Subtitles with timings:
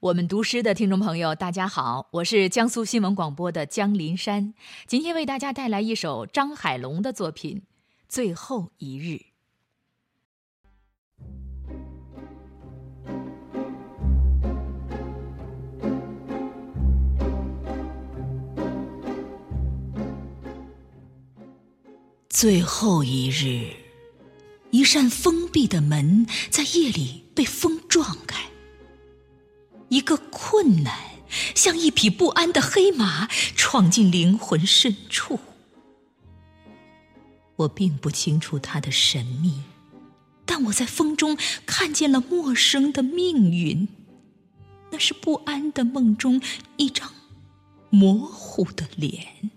[0.00, 4.54] 我们读诗的听众朋友，大家好，我是江苏新闻广播的江林山，
[4.86, 7.58] 今天为大家带来一首张海龙的作品
[8.08, 9.16] 《最后一日》。
[22.30, 23.74] 最后一日，
[24.70, 28.39] 一扇封闭的门在夜里被风撞开。
[29.90, 30.96] 一个困难，
[31.54, 35.38] 像一匹不安的黑马，闯进灵魂深处。
[37.56, 39.62] 我并不清楚它的神秘，
[40.46, 43.88] 但我在风中看见了陌生的命运。
[44.92, 46.40] 那是不安的梦中
[46.76, 47.12] 一张
[47.90, 49.50] 模糊的脸，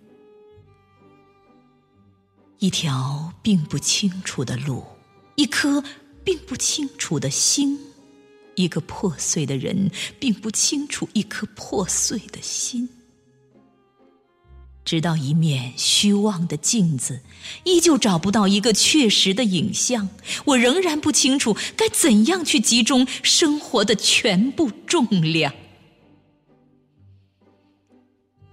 [2.60, 4.84] 一条并不清楚的路，
[5.36, 5.84] 一颗
[6.24, 7.93] 并不清楚的心。
[8.56, 9.90] 一个破碎的人，
[10.20, 12.90] 并不清楚一颗破碎的心。
[14.86, 17.22] 直到一面虚妄的镜子，
[17.64, 20.10] 依旧找不到一个确实的影像，
[20.44, 25.54] 我仍然不清楚该怎样去集中生活的全部重量。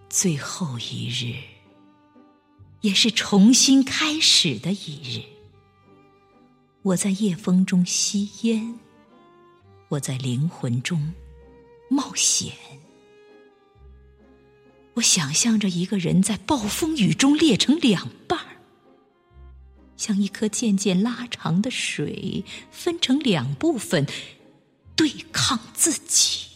[0.09, 1.34] 最后一日，
[2.81, 5.23] 也是重新开始的一日。
[6.83, 8.78] 我在夜风中吸烟。
[9.91, 11.13] 我在灵魂中
[11.89, 12.53] 冒险，
[14.95, 18.63] 我想象着一个人在暴风雨中裂成两半儿，
[19.97, 24.07] 像一颗渐渐拉长的水分成两部分，
[24.95, 26.47] 对抗自己。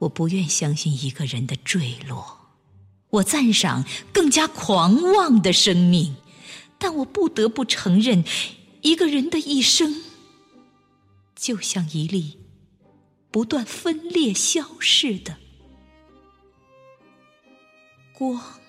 [0.00, 2.48] 我不愿相信一个人的坠落，
[3.10, 6.16] 我赞赏更加狂妄的生命，
[6.78, 8.24] 但我不得不承认，
[8.82, 10.02] 一个人的一生。
[11.34, 12.38] 就像一粒
[13.30, 15.36] 不断分裂消逝的
[18.12, 18.63] 光。